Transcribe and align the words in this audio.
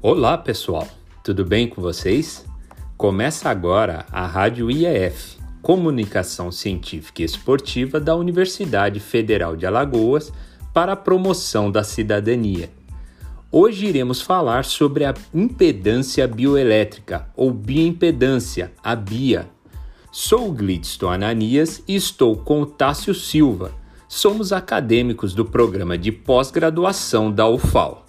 Olá, 0.00 0.38
pessoal. 0.38 0.86
Tudo 1.24 1.44
bem 1.44 1.66
com 1.66 1.82
vocês? 1.82 2.46
Começa 2.96 3.50
agora 3.50 4.06
a 4.12 4.24
Rádio 4.24 4.70
IEF, 4.70 5.38
Comunicação 5.60 6.52
Científica 6.52 7.20
e 7.20 7.24
Esportiva 7.24 7.98
da 7.98 8.14
Universidade 8.14 9.00
Federal 9.00 9.56
de 9.56 9.66
Alagoas 9.66 10.32
para 10.72 10.92
a 10.92 10.96
promoção 10.96 11.68
da 11.68 11.82
cidadania. 11.82 12.70
Hoje 13.50 13.86
iremos 13.86 14.22
falar 14.22 14.64
sobre 14.64 15.04
a 15.04 15.12
impedância 15.34 16.28
bioelétrica 16.28 17.28
ou 17.34 17.50
bioimpedância, 17.50 18.70
a 18.80 18.94
BIA. 18.94 19.50
Sou 20.12 20.52
Glidstone 20.52 21.24
Ananias 21.24 21.82
e 21.88 21.96
estou 21.96 22.36
com 22.36 22.62
o 22.62 22.66
Tássio 22.66 23.12
Silva. 23.12 23.72
Somos 24.06 24.52
acadêmicos 24.52 25.34
do 25.34 25.44
programa 25.44 25.98
de 25.98 26.12
pós-graduação 26.12 27.32
da 27.32 27.48
UFAL. 27.48 28.06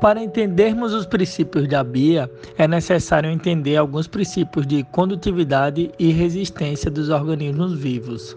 Para 0.00 0.22
entendermos 0.22 0.94
os 0.94 1.04
princípios 1.04 1.68
da 1.68 1.84
BIA, 1.84 2.30
é 2.56 2.66
necessário 2.66 3.30
entender 3.30 3.76
alguns 3.76 4.06
princípios 4.06 4.66
de 4.66 4.82
condutividade 4.84 5.90
e 5.98 6.10
resistência 6.10 6.90
dos 6.90 7.10
organismos 7.10 7.78
vivos. 7.78 8.34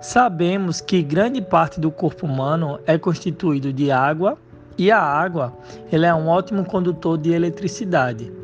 Sabemos 0.00 0.80
que 0.80 1.02
grande 1.02 1.42
parte 1.42 1.80
do 1.80 1.90
corpo 1.90 2.26
humano 2.26 2.78
é 2.86 2.96
constituído 2.96 3.72
de 3.72 3.90
água 3.90 4.38
e 4.78 4.92
a 4.92 5.00
água 5.00 5.52
é 5.90 6.14
um 6.14 6.28
ótimo 6.28 6.64
condutor 6.64 7.18
de 7.18 7.32
eletricidade. 7.32 8.37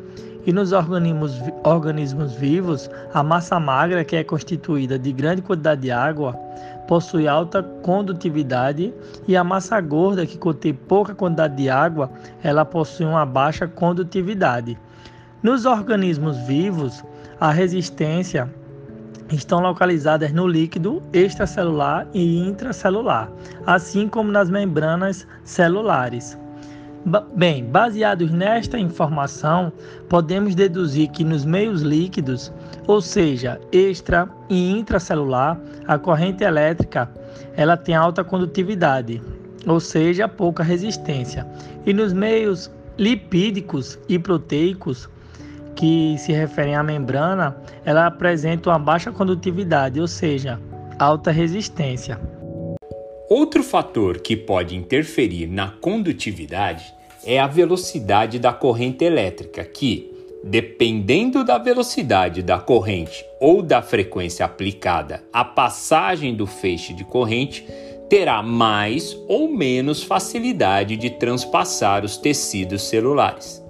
E 0.45 0.53
nos 0.53 0.71
organismos, 0.71 1.41
organismos 1.63 2.33
vivos, 2.33 2.89
a 3.13 3.23
massa 3.23 3.59
magra, 3.59 4.05
que 4.05 4.15
é 4.15 4.23
constituída 4.23 4.99
de 4.99 5.11
grande 5.11 5.41
quantidade 5.41 5.81
de 5.81 5.91
água, 5.91 6.33
possui 6.87 7.27
alta 7.27 7.63
condutividade 7.81 8.93
e 9.27 9.35
a 9.35 9.43
massa 9.43 9.81
gorda, 9.81 10.25
que 10.25 10.37
contém 10.37 10.73
pouca 10.73 11.15
quantidade 11.15 11.55
de 11.55 11.67
água, 11.69 12.11
ela 12.43 12.63
possui 12.63 13.07
uma 13.07 13.25
baixa 13.25 13.67
condutividade. 13.67 14.77
Nos 15.41 15.65
organismos 15.65 16.37
vivos, 16.45 17.03
a 17.39 17.51
resistência 17.51 18.47
estão 19.31 19.59
localizadas 19.59 20.31
no 20.31 20.47
líquido 20.47 21.01
extracelular 21.11 22.07
e 22.13 22.39
intracelular, 22.47 23.31
assim 23.65 24.07
como 24.07 24.31
nas 24.31 24.49
membranas 24.49 25.27
celulares. 25.43 26.37
Bem, 27.35 27.63
baseados 27.63 28.31
nesta 28.31 28.79
informação, 28.79 29.71
podemos 30.09 30.55
deduzir 30.55 31.09
que 31.11 31.23
nos 31.23 31.45
meios 31.45 31.83
líquidos, 31.83 32.51
ou 32.87 32.99
seja, 32.99 33.61
extra 33.71 34.27
e 34.49 34.71
intracelular, 34.71 35.61
a 35.87 35.99
corrente 35.99 36.43
elétrica 36.43 37.07
ela 37.55 37.77
tem 37.77 37.93
alta 37.93 38.23
condutividade, 38.23 39.21
ou 39.67 39.79
seja, 39.79 40.27
pouca 40.27 40.63
resistência. 40.63 41.45
E 41.85 41.93
nos 41.93 42.11
meios 42.11 42.71
lipídicos 42.97 43.99
e 44.09 44.17
proteicos, 44.17 45.07
que 45.75 46.15
se 46.17 46.31
referem 46.31 46.73
à 46.73 46.81
membrana, 46.81 47.55
ela 47.83 48.07
apresenta 48.07 48.71
uma 48.71 48.79
baixa 48.79 49.11
condutividade, 49.11 50.01
ou 50.01 50.07
seja, 50.07 50.59
alta 50.97 51.29
resistência. 51.29 52.19
Outro 53.29 53.61
fator 53.61 54.19
que 54.19 54.35
pode 54.35 54.75
interferir 54.75 55.47
na 55.47 55.69
condutividade 55.69 56.94
é 57.25 57.39
a 57.39 57.47
velocidade 57.47 58.37
da 58.37 58.53
corrente 58.53 59.03
elétrica, 59.03 59.63
que, 59.63 60.11
dependendo 60.43 61.43
da 61.43 61.57
velocidade 61.57 62.43
da 62.43 62.59
corrente 62.59 63.25
ou 63.39 63.61
da 63.61 63.81
frequência 63.81 64.45
aplicada 64.45 65.23
à 65.33 65.43
passagem 65.43 66.35
do 66.35 66.45
feixe 66.45 66.93
de 66.93 67.03
corrente, 67.03 67.65
terá 68.07 68.43
mais 68.43 69.17
ou 69.27 69.49
menos 69.49 70.03
facilidade 70.03 70.95
de 70.95 71.09
transpassar 71.09 72.05
os 72.05 72.17
tecidos 72.17 72.83
celulares. 72.83 73.63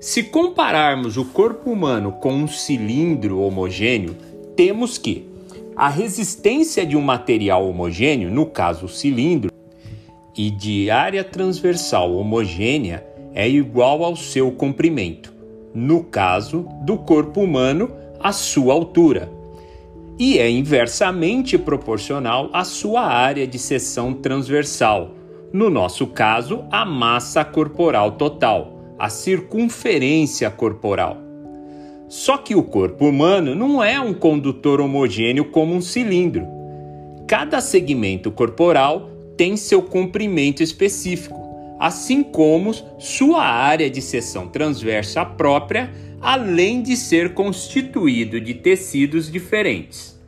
Se 0.00 0.22
compararmos 0.22 1.16
o 1.16 1.24
corpo 1.24 1.72
humano 1.72 2.12
com 2.12 2.32
um 2.32 2.46
cilindro 2.46 3.40
homogêneo, 3.40 4.16
temos 4.54 4.96
que 4.96 5.26
a 5.74 5.88
resistência 5.88 6.86
de 6.86 6.96
um 6.96 7.00
material 7.00 7.68
homogêneo, 7.68 8.30
no 8.30 8.46
caso 8.46 8.86
o 8.86 8.88
cilindro, 8.88 9.47
e 10.38 10.52
de 10.52 10.88
área 10.88 11.24
transversal 11.24 12.14
homogênea 12.14 13.04
é 13.34 13.48
igual 13.48 14.04
ao 14.04 14.14
seu 14.14 14.52
comprimento, 14.52 15.34
no 15.74 16.04
caso 16.04 16.64
do 16.82 16.96
corpo 16.96 17.40
humano, 17.40 17.90
a 18.20 18.30
sua 18.30 18.72
altura, 18.72 19.28
e 20.16 20.38
é 20.38 20.48
inversamente 20.48 21.58
proporcional 21.58 22.50
à 22.52 22.62
sua 22.62 23.02
área 23.02 23.48
de 23.48 23.58
seção 23.58 24.14
transversal, 24.14 25.10
no 25.52 25.68
nosso 25.68 26.06
caso, 26.06 26.64
a 26.70 26.84
massa 26.84 27.44
corporal 27.44 28.12
total, 28.12 28.94
a 28.96 29.08
circunferência 29.08 30.48
corporal. 30.50 31.16
Só 32.08 32.36
que 32.36 32.54
o 32.54 32.62
corpo 32.62 33.06
humano 33.06 33.54
não 33.56 33.82
é 33.82 34.00
um 34.00 34.14
condutor 34.14 34.80
homogêneo 34.80 35.46
como 35.46 35.74
um 35.74 35.80
cilindro. 35.80 36.46
Cada 37.26 37.60
segmento 37.60 38.30
corporal 38.30 39.17
tem 39.38 39.56
seu 39.56 39.80
comprimento 39.80 40.64
específico, 40.64 41.38
assim 41.78 42.24
como 42.24 42.74
sua 42.98 43.44
área 43.44 43.88
de 43.88 44.02
seção 44.02 44.48
transversa 44.48 45.24
própria, 45.24 45.90
além 46.20 46.82
de 46.82 46.96
ser 46.96 47.34
constituído 47.34 48.40
de 48.40 48.52
tecidos 48.52 49.30
diferentes. 49.30 50.18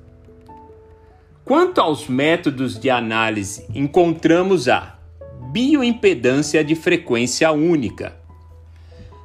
Quanto 1.45 1.81
aos 1.81 2.07
métodos 2.07 2.79
de 2.79 2.89
análise, 2.89 3.67
encontramos 3.75 4.69
a 4.69 4.97
bioimpedância 5.51 6.63
de 6.63 6.77
frequência 6.77 7.51
única. 7.51 8.17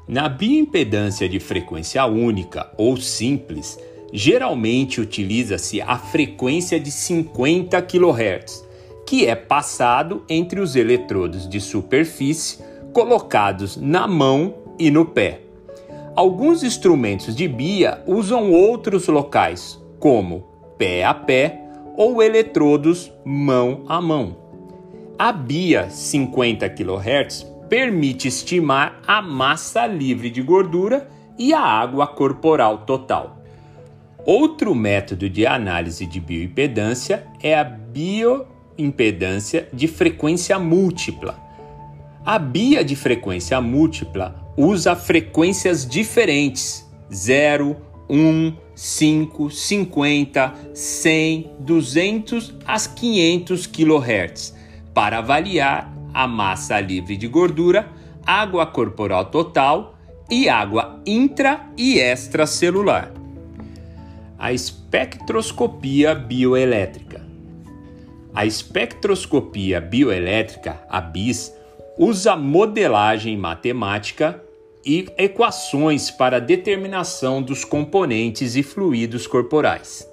Na 0.08 0.28
bioimpedância 0.28 1.30
de 1.30 1.40
frequência 1.40 2.04
única 2.08 2.72
ou 2.76 2.98
simples, 2.98 3.78
geralmente 4.12 5.00
utiliza-se 5.00 5.80
a 5.80 6.00
frequência 6.00 6.80
de 6.80 6.90
50 6.90 7.80
kHz, 7.84 8.65
que 9.06 9.26
é 9.26 9.36
passado 9.36 10.24
entre 10.28 10.60
os 10.60 10.76
eletrodos 10.76 11.48
de 11.48 11.62
superfície 11.62 12.60
colocados 12.92 13.78
na 13.78 14.08
mão 14.08 14.56
e 14.80 14.90
no 14.90 15.06
pé. 15.06 15.42
Alguns 16.16 16.64
instrumentos 16.64 17.36
de 17.36 17.48
BIA 17.48 18.02
usam 18.08 18.52
outros 18.52 19.08
locais, 19.08 19.80
como 20.00 20.46
pé 20.78 21.04
a 21.04 21.14
pé 21.14 21.62
ou 21.98 22.24
eletrodos 22.24 23.12
mão 23.24 23.84
a 23.88 24.02
mão. 24.02 24.38
A 25.20 25.32
BIA 25.32 25.90
50 25.90 26.70
kHz 26.70 27.46
permite 27.70 28.28
estimar 28.28 29.02
a 29.06 29.22
massa 29.22 29.86
livre 29.86 30.30
de 30.30 30.42
gordura 30.42 31.10
e 31.38 31.54
a 31.54 31.60
água 31.60 32.08
corporal 32.08 32.80
total. 32.80 33.44
Outro 34.26 34.74
método 34.74 35.30
de 35.30 35.46
análise 35.46 36.06
de 36.06 36.20
bioimpedância 36.20 37.28
é 37.42 37.58
a 37.58 37.64
bio 37.64 38.46
impedância 38.78 39.68
de 39.72 39.88
frequência 39.88 40.58
múltipla. 40.60 41.40
A 42.26 42.40
BIA 42.40 42.84
de 42.84 42.96
frequência 42.96 43.60
múltipla 43.62 44.36
usa 44.58 44.96
frequências 44.96 45.86
diferentes: 45.86 46.90
0, 47.14 47.78
1, 48.10 48.54
5, 48.76 49.50
50, 49.50 50.54
100, 50.74 51.52
200 51.60 52.56
a 52.66 52.80
500 52.80 53.68
kHz 53.68 54.56
para 54.94 55.20
avaliar 55.20 55.94
a 56.14 56.28
massa 56.28 56.80
livre 56.80 57.18
de 57.18 57.28
gordura, 57.28 57.92
água 58.26 58.66
corporal 58.66 59.26
total 59.26 59.96
e 60.30 60.50
água 60.50 61.02
intra 61.06 61.68
e 61.78 62.00
extracelular. 62.00 63.12
A 64.38 64.52
espectroscopia 64.52 66.16
bioelétrica 66.16 67.25
a 68.36 68.46
espectroscopia 68.46 69.80
bioelétrica, 69.80 70.82
a 70.90 71.00
BIS, 71.00 71.54
usa 71.98 72.36
modelagem 72.36 73.38
matemática 73.38 74.44
e 74.86 75.08
equações 75.18 76.12
para 76.12 76.42
determinação 76.42 77.42
dos 77.42 77.64
componentes 77.64 78.58
e 78.58 78.62
fluidos 78.62 79.26
corporais. 79.26 80.06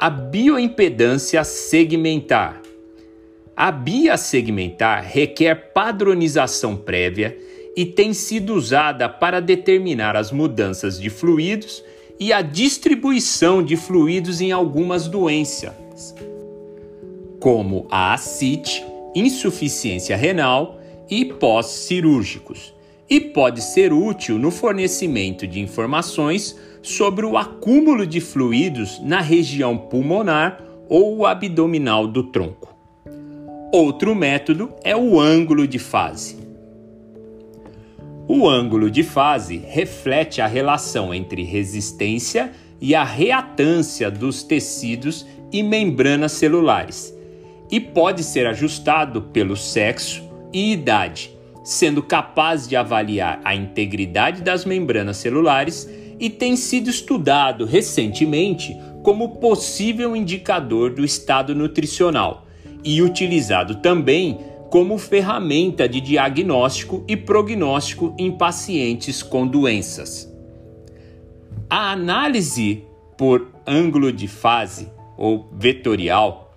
A 0.00 0.08
bioimpedância 0.08 1.44
segmentar. 1.44 2.62
A 3.54 3.70
BIA 3.70 4.16
segmentar 4.16 5.04
requer 5.04 5.72
padronização 5.74 6.74
prévia 6.74 7.36
e 7.76 7.84
tem 7.84 8.14
sido 8.14 8.54
usada 8.54 9.08
para 9.08 9.40
determinar 9.40 10.16
as 10.16 10.32
mudanças 10.32 10.98
de 10.98 11.10
fluidos 11.10 11.84
e 12.18 12.32
a 12.32 12.40
distribuição 12.40 13.62
de 13.62 13.76
fluidos 13.76 14.40
em 14.40 14.52
algumas 14.52 15.06
doenças 15.06 16.14
como 17.40 17.86
a 17.90 18.14
ascite, 18.14 18.84
insuficiência 19.14 20.16
renal 20.16 20.80
e 21.08 21.24
pós-cirúrgicos, 21.24 22.74
e 23.08 23.20
pode 23.20 23.62
ser 23.62 23.92
útil 23.92 24.38
no 24.38 24.50
fornecimento 24.50 25.46
de 25.46 25.60
informações 25.60 26.58
sobre 26.82 27.24
o 27.24 27.38
acúmulo 27.38 28.06
de 28.06 28.20
fluidos 28.20 29.00
na 29.02 29.20
região 29.20 29.76
pulmonar 29.76 30.62
ou 30.88 31.26
abdominal 31.26 32.06
do 32.06 32.24
tronco. 32.24 32.76
Outro 33.72 34.14
método 34.14 34.70
é 34.84 34.96
o 34.96 35.18
ângulo 35.18 35.66
de 35.66 35.78
fase. 35.78 36.36
O 38.26 38.46
ângulo 38.46 38.90
de 38.90 39.02
fase 39.02 39.56
reflete 39.56 40.42
a 40.42 40.46
relação 40.46 41.14
entre 41.14 41.42
resistência 41.42 42.52
e 42.78 42.94
a 42.94 43.04
reatância 43.04 44.10
dos 44.10 44.42
tecidos 44.42 45.26
e 45.50 45.62
membranas 45.62 46.32
celulares 46.32 47.17
e 47.70 47.78
pode 47.78 48.22
ser 48.22 48.46
ajustado 48.46 49.22
pelo 49.22 49.56
sexo 49.56 50.22
e 50.52 50.72
idade, 50.72 51.30
sendo 51.62 52.02
capaz 52.02 52.66
de 52.66 52.76
avaliar 52.76 53.40
a 53.44 53.54
integridade 53.54 54.42
das 54.42 54.64
membranas 54.64 55.18
celulares 55.18 55.88
e 56.18 56.30
tem 56.30 56.56
sido 56.56 56.90
estudado 56.90 57.64
recentemente 57.64 58.76
como 59.02 59.36
possível 59.36 60.16
indicador 60.16 60.92
do 60.92 61.04
estado 61.04 61.54
nutricional 61.54 62.46
e 62.84 63.02
utilizado 63.02 63.76
também 63.76 64.38
como 64.70 64.98
ferramenta 64.98 65.88
de 65.88 66.00
diagnóstico 66.00 67.04
e 67.08 67.16
prognóstico 67.16 68.14
em 68.18 68.30
pacientes 68.30 69.22
com 69.22 69.46
doenças. 69.46 70.30
A 71.70 71.92
análise 71.92 72.84
por 73.16 73.48
ângulo 73.66 74.12
de 74.12 74.28
fase 74.28 74.88
ou 75.16 75.48
vetorial 75.52 76.47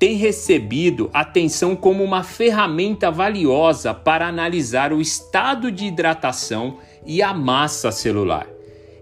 tem 0.00 0.14
recebido 0.14 1.10
atenção 1.12 1.76
como 1.76 2.02
uma 2.02 2.24
ferramenta 2.24 3.10
valiosa 3.10 3.92
para 3.92 4.26
analisar 4.26 4.94
o 4.94 5.00
estado 5.00 5.70
de 5.70 5.84
hidratação 5.84 6.78
e 7.04 7.20
a 7.20 7.34
massa 7.34 7.92
celular. 7.92 8.46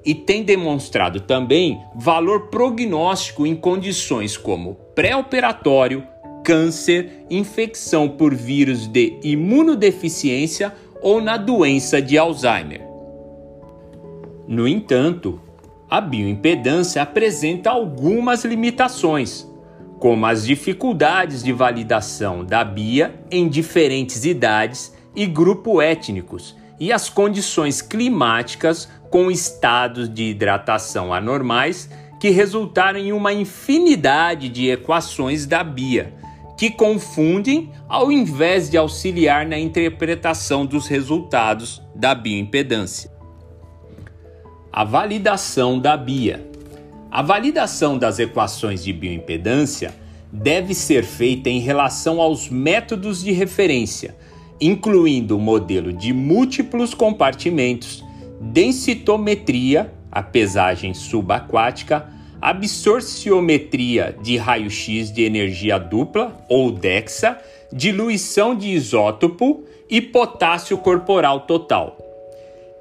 E 0.04 0.12
tem 0.12 0.42
demonstrado 0.42 1.20
também 1.20 1.80
valor 1.94 2.48
prognóstico 2.48 3.46
em 3.46 3.54
condições 3.54 4.36
como 4.36 4.74
pré-operatório, 4.96 6.04
câncer, 6.44 7.24
infecção 7.30 8.08
por 8.08 8.34
vírus 8.34 8.88
de 8.88 9.20
imunodeficiência 9.22 10.74
ou 11.00 11.20
na 11.20 11.36
doença 11.36 12.02
de 12.02 12.18
Alzheimer. 12.18 12.80
No 14.48 14.66
entanto, 14.66 15.40
a 15.88 16.00
bioimpedância 16.00 17.00
apresenta 17.02 17.70
algumas 17.70 18.44
limitações, 18.44 19.47
como 19.98 20.26
as 20.26 20.46
dificuldades 20.46 21.42
de 21.42 21.52
validação 21.52 22.44
da 22.44 22.64
BIA 22.64 23.14
em 23.30 23.48
diferentes 23.48 24.24
idades 24.24 24.94
e 25.14 25.26
grupos 25.26 25.82
étnicos 25.82 26.56
e 26.78 26.92
as 26.92 27.10
condições 27.10 27.82
climáticas 27.82 28.88
com 29.10 29.30
estados 29.30 30.08
de 30.08 30.24
hidratação 30.24 31.12
anormais 31.12 31.90
que 32.20 32.30
resultaram 32.30 32.98
em 32.98 33.12
uma 33.12 33.32
infinidade 33.32 34.48
de 34.48 34.68
equações 34.68 35.46
da 35.46 35.62
BIA, 35.62 36.14
que 36.56 36.70
confundem 36.70 37.72
ao 37.88 38.10
invés 38.10 38.68
de 38.68 38.76
auxiliar 38.76 39.46
na 39.46 39.58
interpretação 39.58 40.66
dos 40.66 40.88
resultados 40.88 41.80
da 41.94 42.14
bioimpedância. 42.14 43.10
A 44.72 44.84
validação 44.84 45.78
da 45.78 45.96
BIA. 45.96 46.47
A 47.10 47.22
validação 47.22 47.96
das 47.96 48.18
equações 48.18 48.84
de 48.84 48.92
bioimpedância 48.92 49.94
deve 50.30 50.74
ser 50.74 51.04
feita 51.04 51.48
em 51.48 51.58
relação 51.58 52.20
aos 52.20 52.50
métodos 52.50 53.24
de 53.24 53.32
referência, 53.32 54.14
incluindo 54.60 55.36
o 55.36 55.40
modelo 55.40 55.90
de 55.90 56.12
múltiplos 56.12 56.92
compartimentos, 56.92 58.04
densitometria, 58.38 59.90
a 60.12 60.22
pesagem 60.22 60.92
subaquática, 60.92 62.06
absorciometria 62.42 64.14
de 64.22 64.36
raio-x 64.36 65.10
de 65.10 65.22
energia 65.22 65.78
dupla 65.78 66.44
ou 66.46 66.70
DEXA, 66.70 67.38
diluição 67.72 68.54
de 68.54 68.68
isótopo 68.68 69.64
e 69.88 70.00
potássio 70.00 70.76
corporal 70.76 71.40
total. 71.40 72.07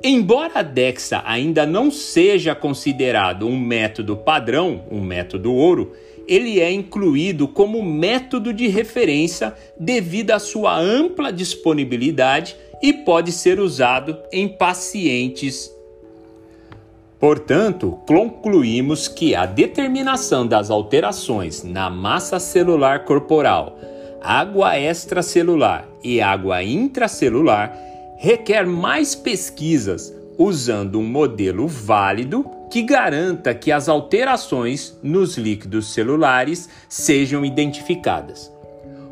Embora 0.04 0.60
a 0.60 0.62
DEXA 0.62 1.24
ainda 1.26 1.66
não 1.66 1.90
seja 1.90 2.54
considerado 2.54 3.48
um 3.48 3.60
método 3.60 4.16
padrão, 4.16 4.84
um 4.92 5.02
método 5.02 5.52
ouro, 5.54 5.94
ele 6.28 6.60
é 6.60 6.72
incluído 6.72 7.48
como 7.48 7.82
método 7.82 8.54
de 8.54 8.68
referência 8.68 9.56
devido 9.80 10.32
à 10.32 10.40
sua 10.40 10.78
ampla 10.78 11.32
disponibilidade 11.32 12.56
e 12.82 12.94
pode 12.94 13.32
ser 13.32 13.60
usado 13.60 14.18
em 14.32 14.48
pacientes. 14.48 15.72
Portanto, 17.20 17.98
concluímos 18.08 19.08
que 19.08 19.34
a 19.34 19.48
determinação 19.48 20.46
das 20.46 20.70
alterações 20.70 21.64
na 21.64 21.90
massa 21.90 22.40
celular 22.40 23.06
corporal, 23.06 23.80
água 24.22 24.80
extracelular 24.80 25.88
e 26.04 26.22
água 26.22 26.62
intracelular 26.62 27.76
requer 28.18 28.66
mais 28.66 29.16
pesquisas 29.16 30.14
usando 30.38 31.00
um 31.00 31.04
modelo 31.04 31.68
válido 31.68 32.46
que 32.70 32.82
garanta 32.82 33.54
que 33.54 33.72
as 33.72 33.88
alterações 33.88 34.98
nos 35.02 35.38
líquidos 35.38 35.94
celulares 35.94 36.70
sejam 36.90 37.46
identificadas. 37.46 38.52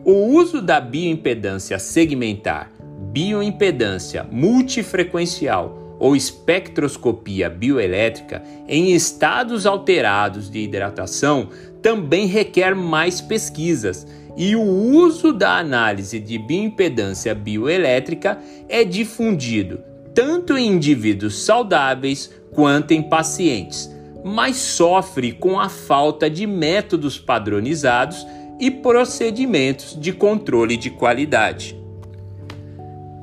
O 0.03 0.35
uso 0.35 0.61
da 0.61 0.79
bioimpedância 0.79 1.79
segmentar, 1.79 2.71
bioimpedância 3.11 4.23
multifrequencial 4.29 5.84
ou 5.99 6.15
espectroscopia 6.15 7.49
bioelétrica 7.49 8.43
em 8.67 8.93
estados 8.93 9.65
alterados 9.65 10.49
de 10.49 10.59
hidratação 10.59 11.49
também 11.81 12.27
requer 12.27 12.75
mais 12.75 13.21
pesquisas, 13.21 14.07
e 14.37 14.55
o 14.55 14.61
uso 14.61 15.31
da 15.31 15.57
análise 15.57 16.19
de 16.19 16.37
bioimpedância 16.37 17.33
bioelétrica 17.33 18.37
é 18.67 18.83
difundido 18.83 19.79
tanto 20.15 20.57
em 20.57 20.71
indivíduos 20.71 21.43
saudáveis 21.43 22.31
quanto 22.53 22.93
em 22.93 23.03
pacientes, 23.03 23.93
mas 24.23 24.55
sofre 24.55 25.33
com 25.33 25.59
a 25.59 25.67
falta 25.67 26.29
de 26.29 26.47
métodos 26.47 27.19
padronizados 27.19 28.25
e 28.57 28.71
procedimentos 28.71 29.99
de 29.99 30.13
controle 30.13 30.77
de 30.77 30.89
qualidade. 30.89 31.77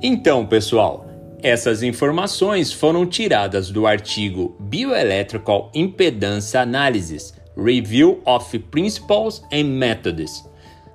Então, 0.02 0.44
pessoal, 0.46 1.06
essas 1.42 1.82
informações 1.82 2.72
foram 2.72 3.04
tiradas 3.04 3.70
do 3.70 3.86
artigo 3.86 4.54
Bioelectrical 4.60 5.70
Impedance 5.74 6.56
Analysis 6.56 7.34
Review 7.56 8.20
of 8.24 8.58
Principles 8.58 9.42
and 9.52 9.64
Methods 9.64 10.44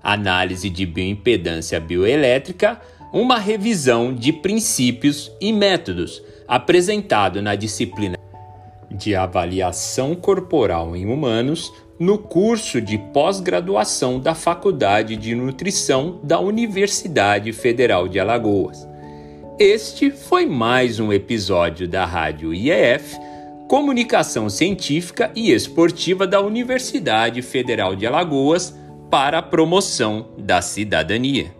Análise 0.01 0.69
de 0.69 0.85
Bioimpedância 0.85 1.81
Bioelétrica, 1.81 2.79
uma 3.11 3.37
revisão 3.37 4.15
de 4.15 4.31
princípios 4.31 5.29
e 5.41 5.51
métodos, 5.51 6.23
apresentado 6.47 7.41
na 7.41 7.55
disciplina 7.55 8.15
de 8.89 9.15
Avaliação 9.15 10.15
Corporal 10.15 10.95
em 10.95 11.05
Humanos 11.05 11.73
no 11.99 12.17
curso 12.17 12.79
de 12.79 12.97
pós-graduação 12.97 14.17
da 14.17 14.33
Faculdade 14.33 15.17
de 15.17 15.35
Nutrição 15.35 16.21
da 16.23 16.39
Universidade 16.39 17.51
Federal 17.51 18.07
de 18.07 18.17
Alagoas. 18.17 18.87
Este 19.59 20.11
foi 20.11 20.45
mais 20.45 20.99
um 20.99 21.11
episódio 21.11 21.87
da 21.87 22.05
Rádio 22.05 22.53
IEF, 22.53 23.17
Comunicação 23.67 24.51
Científica 24.51 25.31
e 25.35 25.51
Esportiva 25.51 26.27
da 26.27 26.39
Universidade 26.39 27.41
Federal 27.41 27.95
de 27.95 28.05
Alagoas 28.05 28.77
para 29.09 29.39
a 29.39 29.41
promoção 29.41 30.27
da 30.37 30.61
cidadania. 30.61 31.56